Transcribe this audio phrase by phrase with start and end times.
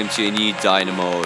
[0.00, 1.22] welcome to a new Dynamo.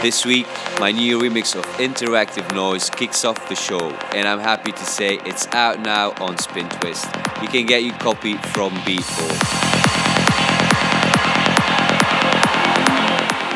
[0.00, 0.46] This week,
[0.80, 5.18] my new remix of Interactive Noise kicks off the show, and I'm happy to say
[5.26, 7.04] it's out now on Spin Twist.
[7.42, 9.38] You can get your copy from Beatport.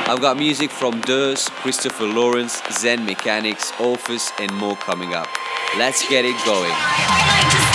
[0.07, 5.29] I've got music from Durs, Christopher Lawrence, Zen Mechanics, Office, and more coming up.
[5.79, 7.67] Let's get it going.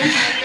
[0.00, 0.39] Yeah.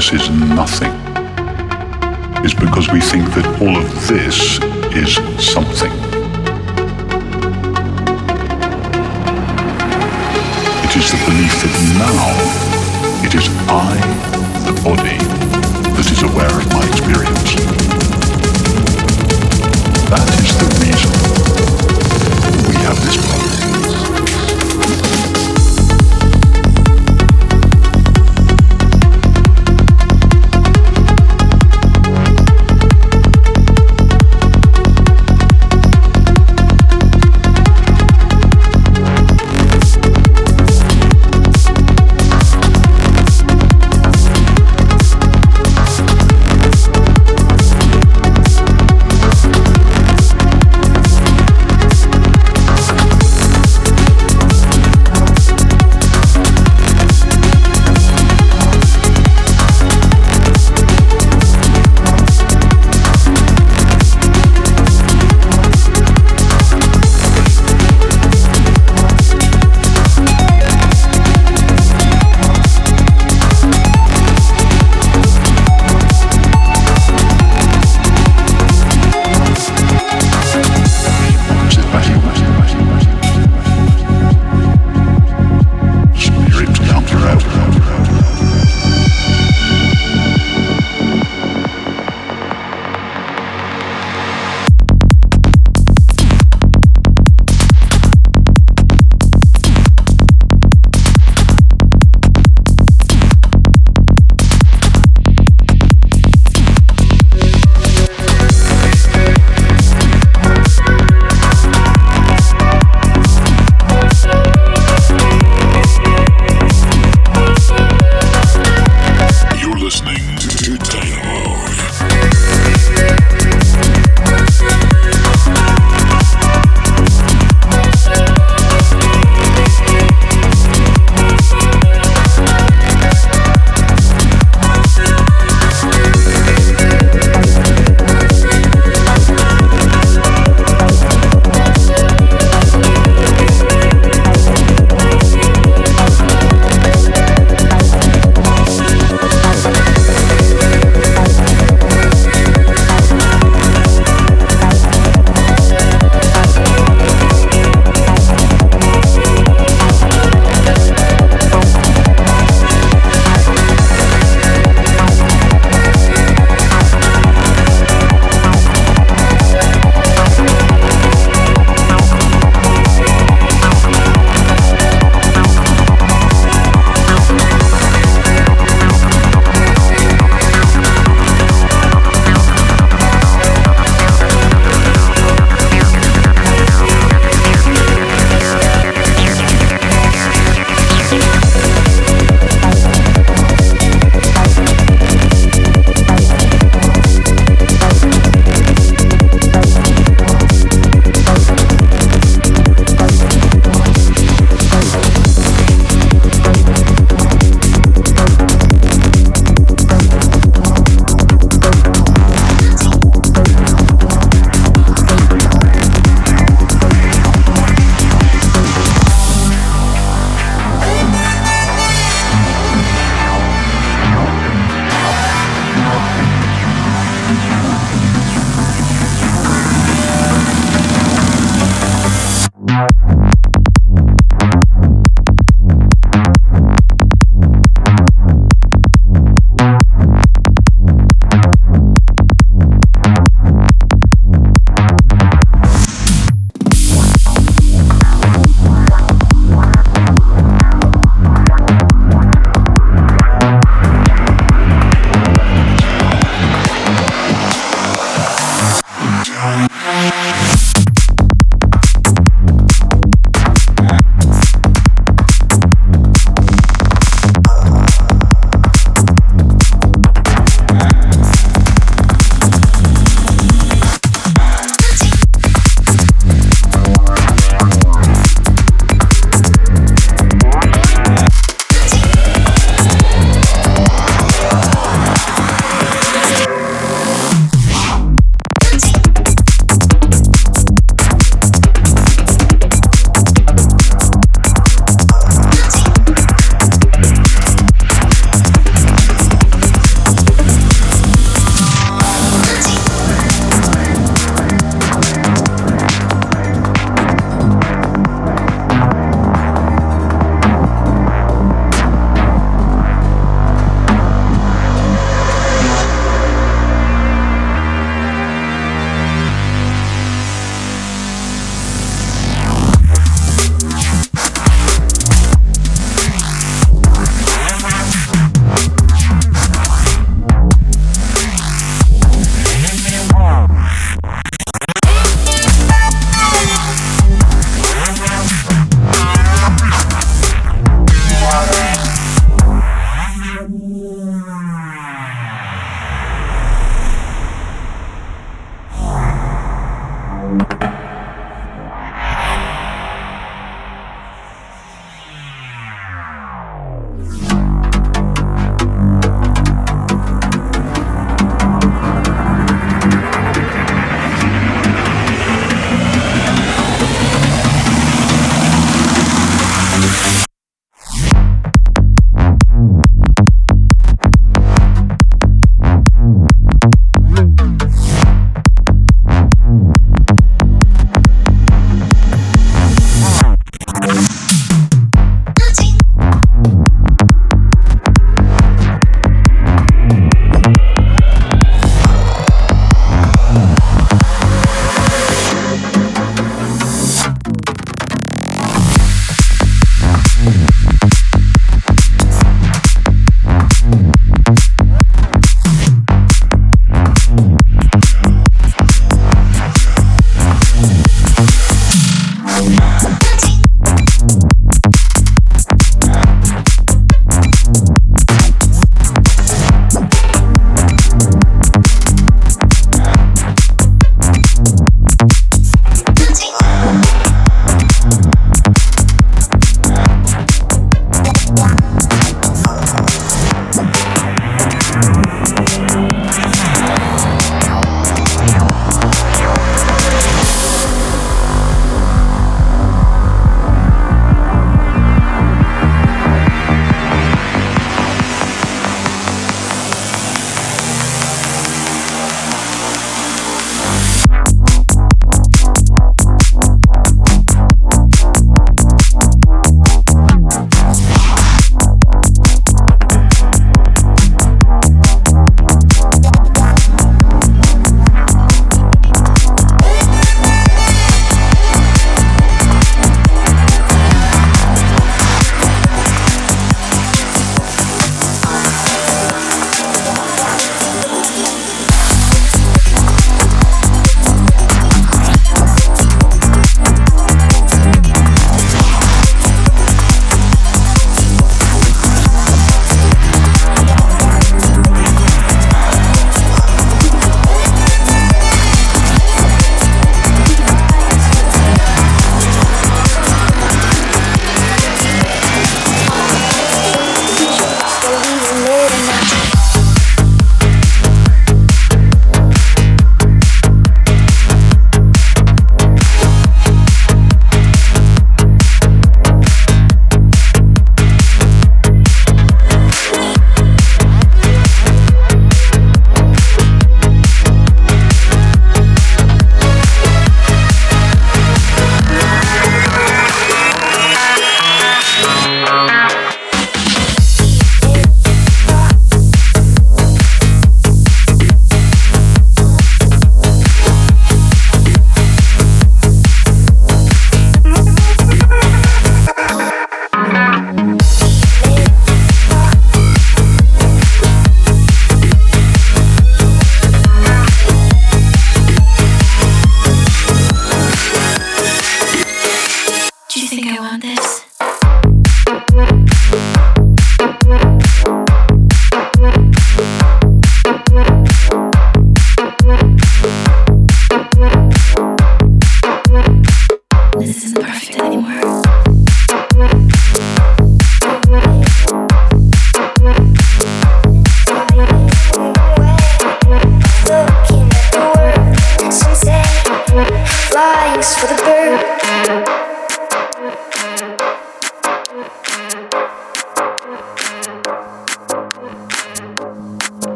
[0.00, 0.92] Awareness is nothing
[2.44, 4.58] is because we think that all of this
[4.96, 5.92] is something.
[10.84, 12.28] It is the belief that now
[13.26, 13.96] it is I,
[14.64, 15.18] the body,
[15.94, 17.54] that is aware of my experience.
[20.08, 21.12] That is the reason
[22.68, 23.39] we have this problem.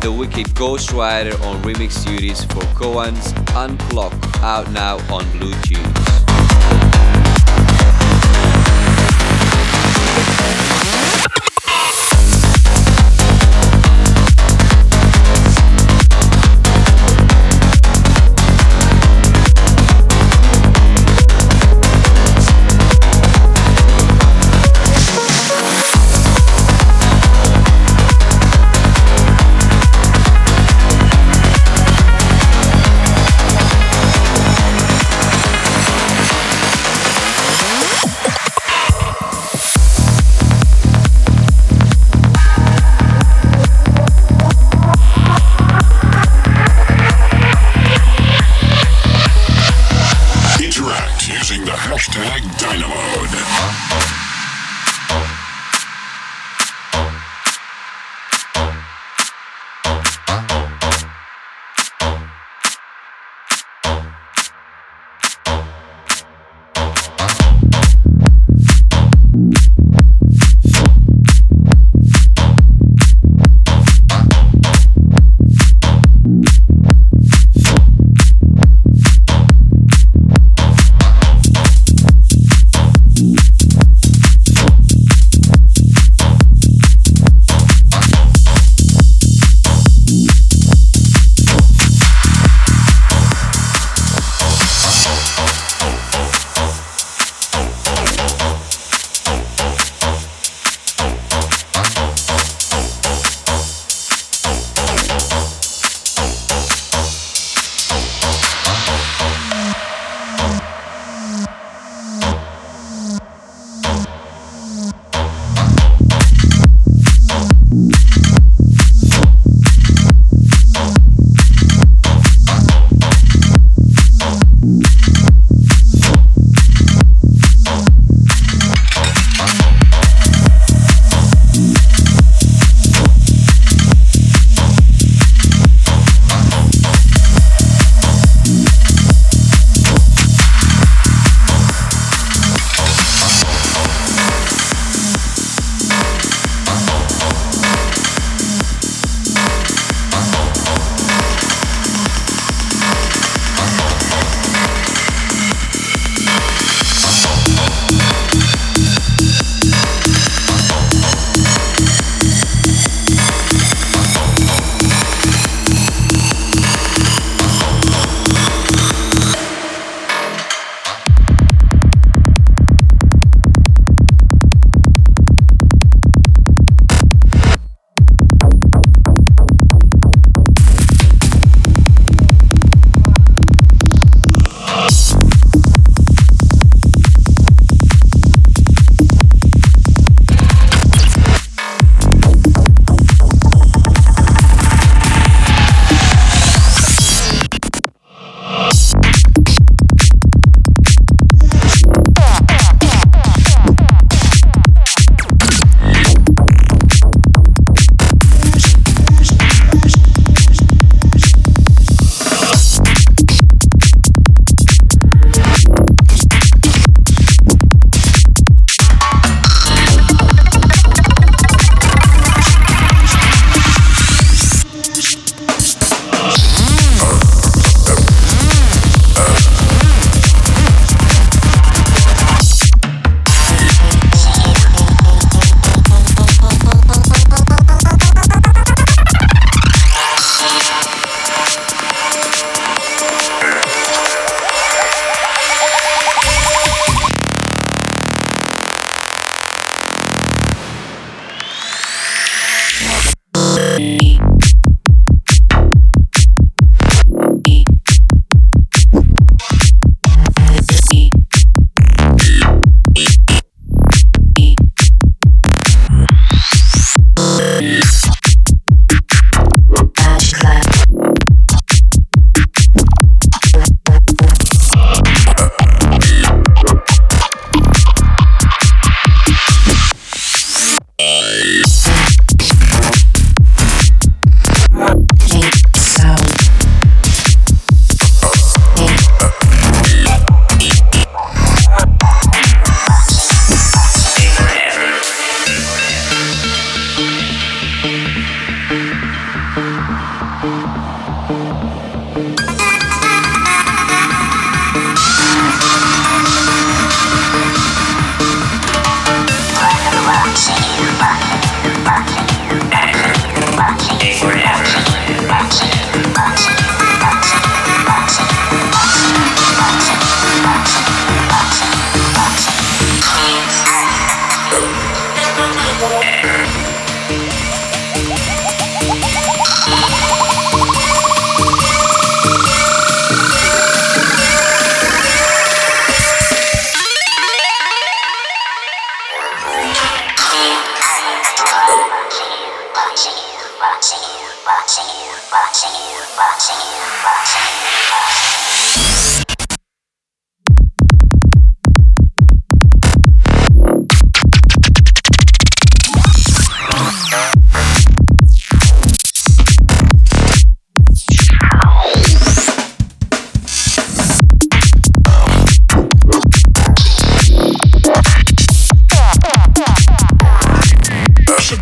[0.00, 5.52] The wicked Ghost Rider on remix duties for Cohen's Unplugged, out now on Blue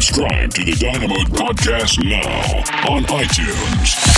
[0.09, 4.09] Subscribe to the Dynamo Podcast now on iTunes.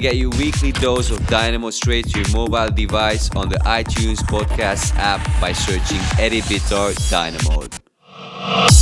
[0.00, 4.94] Get your weekly dose of Dynamo straight to your mobile device on the iTunes Podcast
[4.96, 8.79] app by searching Eddie Bitar Dynamo.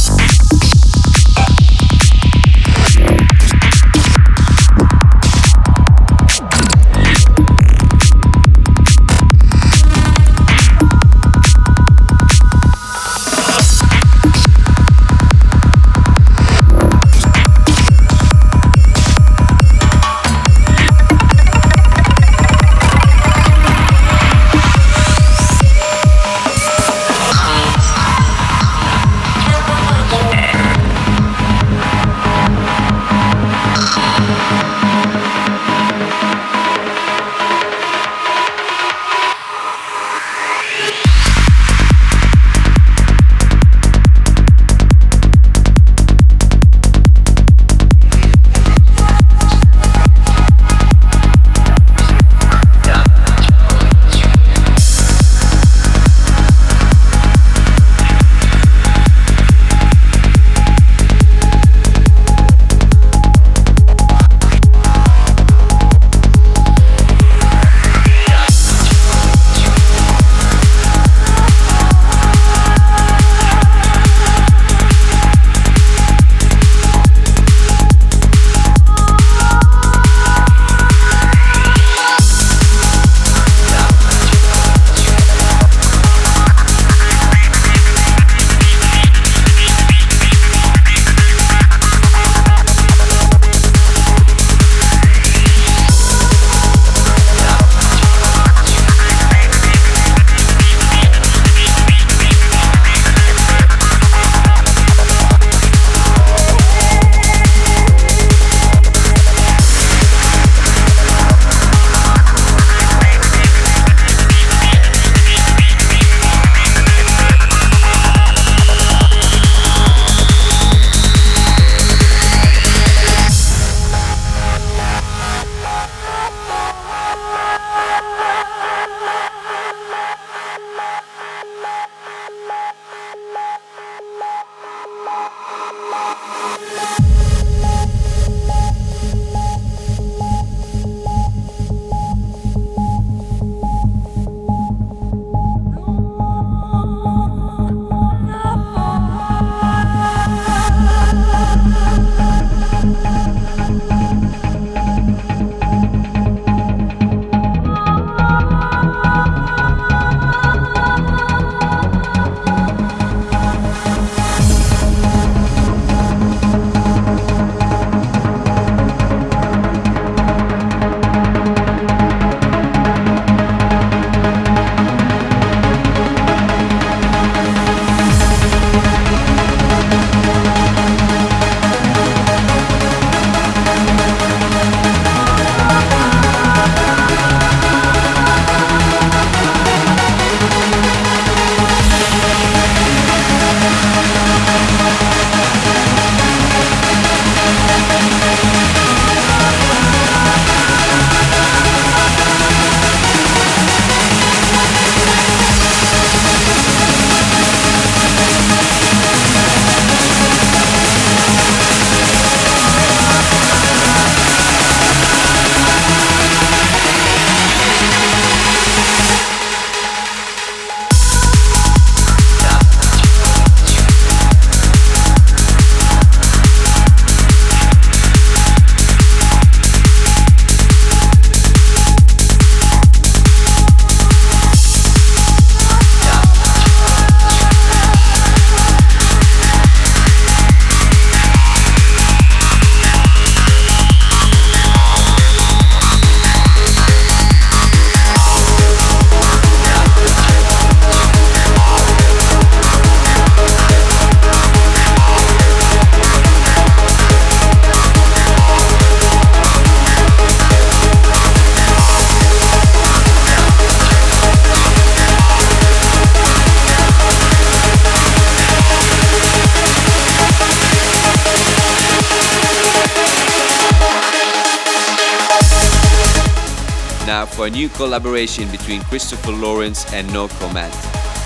[277.48, 280.74] A new collaboration between Christopher Lawrence and No Comment.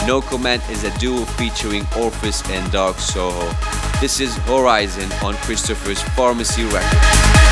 [0.06, 3.50] No Comment is a duo featuring Orpheus and Dark Soho.
[4.00, 7.51] This is Horizon on Christopher's Pharmacy record.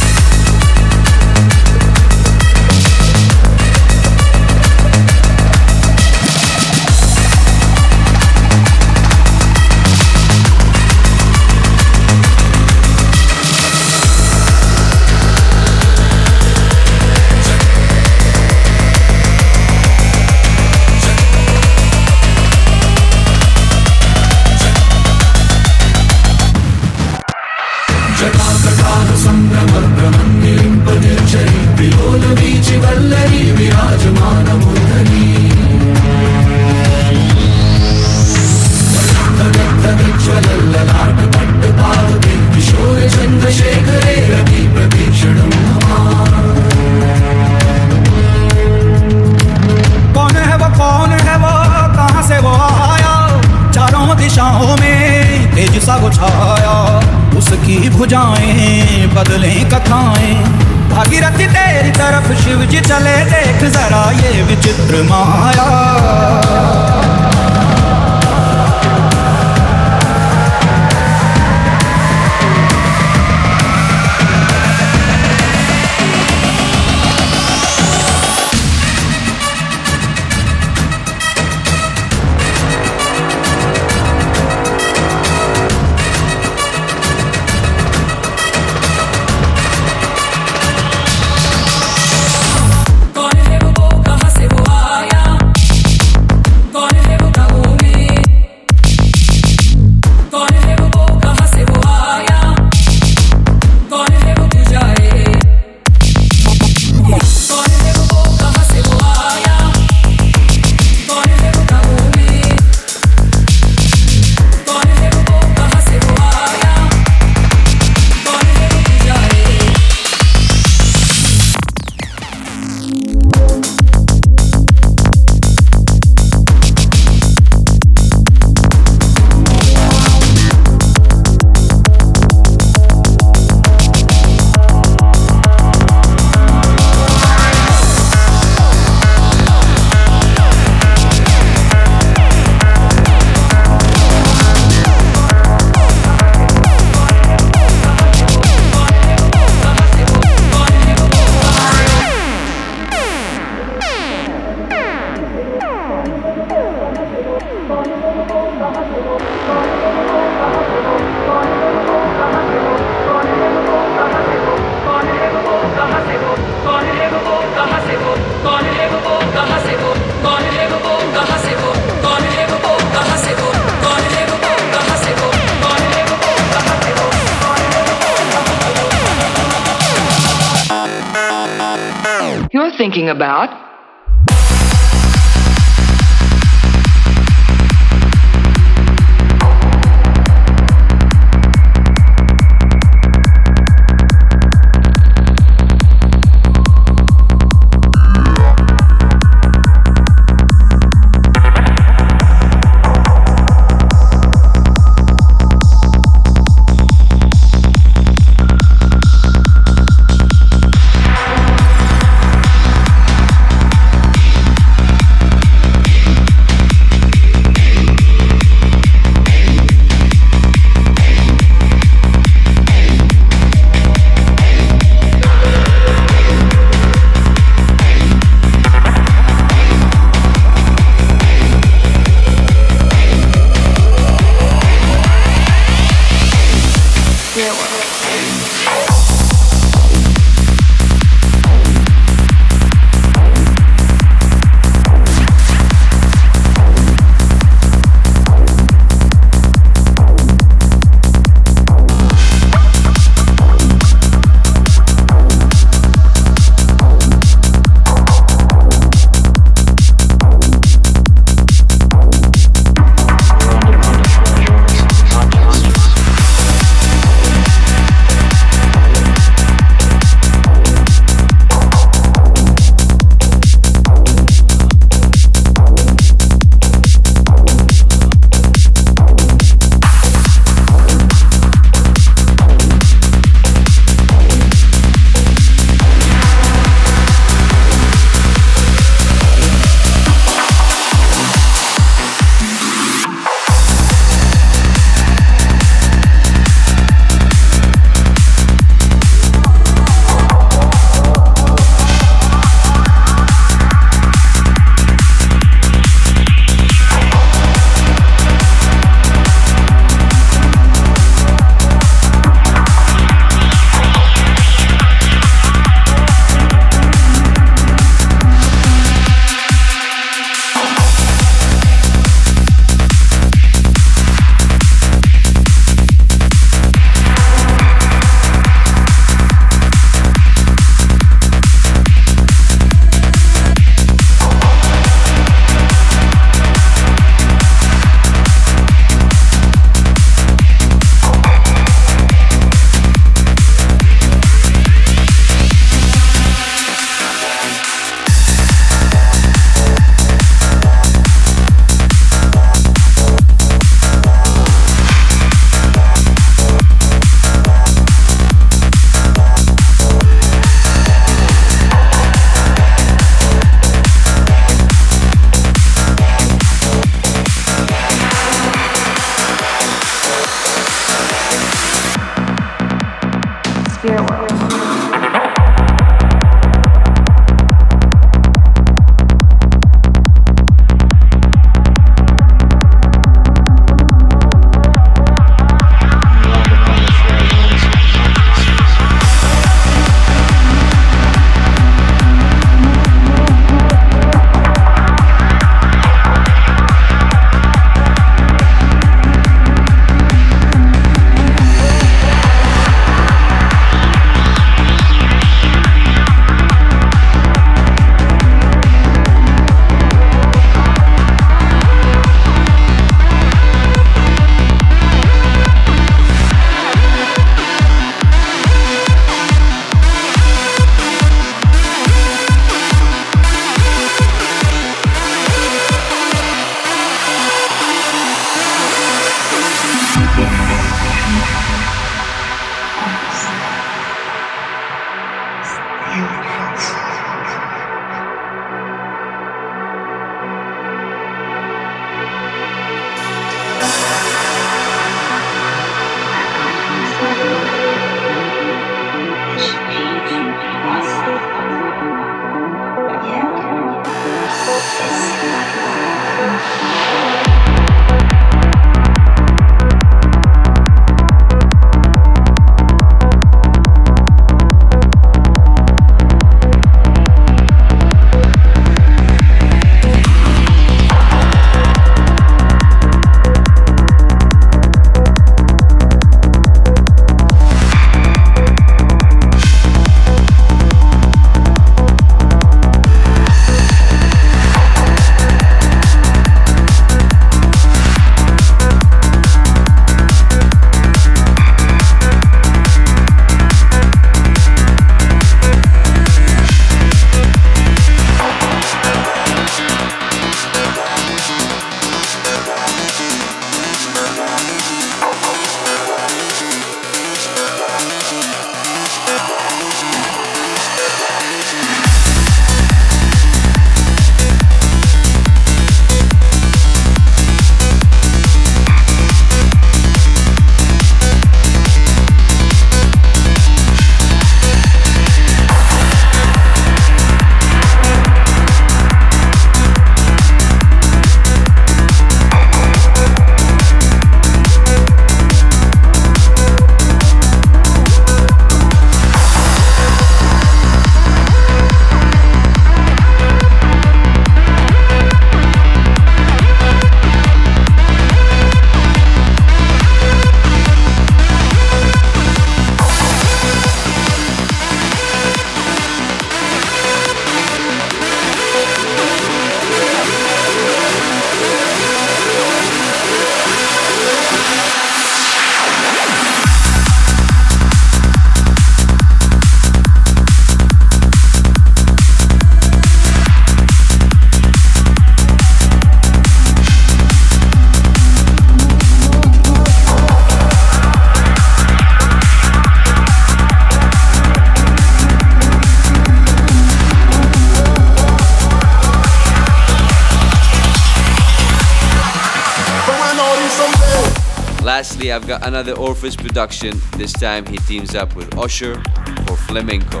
[595.14, 596.80] I've got another Orpheus production.
[596.96, 598.82] This time he teams up with Usher
[599.28, 600.00] for Flamenco.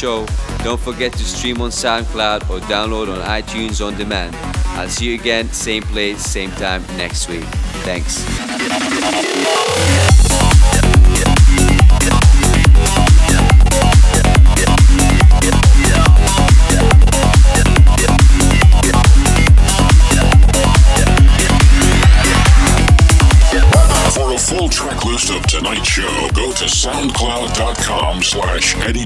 [0.00, 0.26] Show.
[0.64, 4.34] Don't forget to stream on SoundCloud or download on iTunes on demand.
[4.78, 7.44] I'll see you again, same place, same time next week.
[7.84, 8.24] Thanks.
[25.10, 29.00] List of tonight's show, go to soundcloud.com slash Eddie.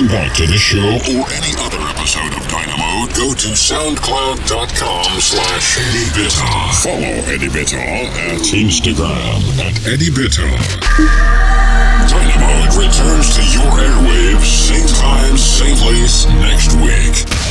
[0.00, 5.78] listen back to this show or any other episode of Dynamo, go to soundcloud.com slash
[5.78, 6.30] Eddie
[6.82, 10.56] Follow Eddie Bitar at Instagram at Eddie Bitar.
[12.08, 17.49] Dynamo returns to your airwaves same time, same place next week.